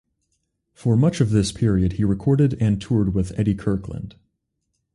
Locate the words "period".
1.51-1.93